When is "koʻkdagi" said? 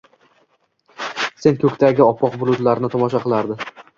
1.65-2.05